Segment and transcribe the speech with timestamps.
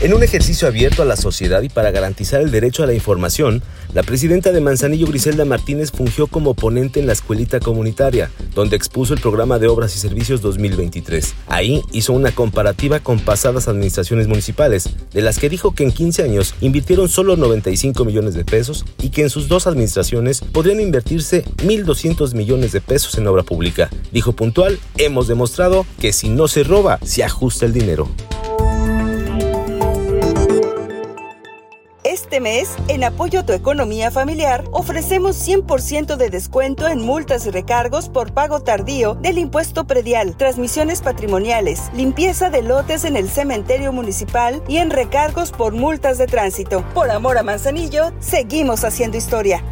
[0.00, 3.64] En un ejercicio abierto a la sociedad y para garantizar el derecho a la información,
[3.92, 9.12] la presidenta de Manzanillo, Griselda Martínez, fungió como ponente en la escuelita comunitaria, donde expuso
[9.12, 11.34] el programa de obras y servicios 2023.
[11.48, 16.22] Ahí hizo una comparativa con pasadas administraciones municipales, de las que dijo que en 15
[16.22, 21.44] años invirtieron solo 95 millones de pesos y que en sus dos administraciones podrían invertirse
[21.64, 23.90] 1.200 millones de pesos en obra pública.
[24.12, 28.08] Dijo puntual, hemos demostrado que si no se roba, se ajusta el dinero.
[32.28, 37.50] Este mes, en apoyo a tu economía familiar, ofrecemos 100% de descuento en multas y
[37.50, 43.94] recargos por pago tardío del impuesto predial, transmisiones patrimoniales, limpieza de lotes en el cementerio
[43.94, 46.84] municipal y en recargos por multas de tránsito.
[46.92, 49.64] Por amor a Manzanillo, seguimos haciendo historia.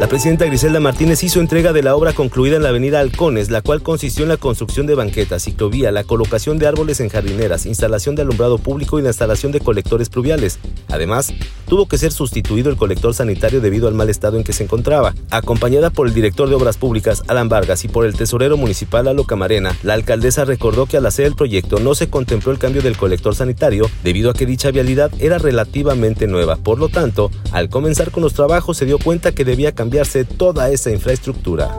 [0.00, 3.60] La presidenta Griselda Martínez hizo entrega de la obra concluida en la avenida Halcones, la
[3.60, 8.14] cual consistió en la construcción de banquetas, ciclovía, la colocación de árboles en jardineras, instalación
[8.14, 10.58] de alumbrado público y la instalación de colectores pluviales.
[10.88, 11.34] Además,
[11.70, 15.14] tuvo que ser sustituido el colector sanitario debido al mal estado en que se encontraba.
[15.30, 19.22] Acompañada por el director de Obras Públicas, Alan Vargas, y por el tesorero municipal, Alo
[19.22, 22.96] Camarena, la alcaldesa recordó que al hacer el proyecto no se contempló el cambio del
[22.96, 26.56] colector sanitario debido a que dicha vialidad era relativamente nueva.
[26.56, 30.00] Por lo tanto, al comenzar con los trabajos se dio cuenta que debía cambiar
[30.36, 31.70] toda esa infraestructura.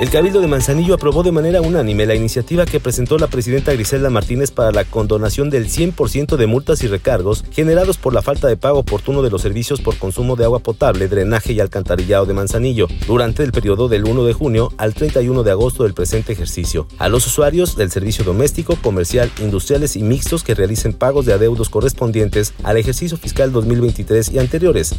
[0.00, 4.10] El Cabildo de Manzanillo aprobó de manera unánime la iniciativa que presentó la presidenta Griselda
[4.10, 8.56] Martínez para la condonación del 100% de multas y recargos generados por la falta de
[8.56, 12.86] pago oportuno de los servicios por consumo de agua potable, drenaje y alcantarillado de Manzanillo
[13.08, 17.08] durante el periodo del 1 de junio al 31 de agosto del presente ejercicio a
[17.08, 22.54] los usuarios del servicio doméstico, comercial, industriales y mixtos que realicen pagos de adeudos correspondientes
[22.62, 24.94] al ejercicio fiscal 2023 y anteriores.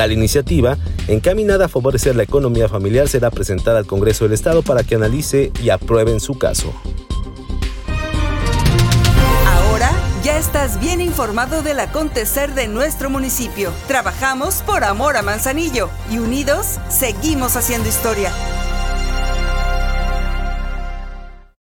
[0.00, 4.82] Tal iniciativa, encaminada a favorecer la economía familiar, será presentada al Congreso del Estado para
[4.82, 6.72] que analice y apruebe en su caso.
[9.46, 9.90] Ahora
[10.24, 13.74] ya estás bien informado del acontecer de nuestro municipio.
[13.88, 18.32] Trabajamos por amor a Manzanillo y unidos seguimos haciendo historia.